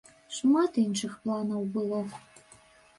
[0.37, 2.05] Шмат іншых планаў было.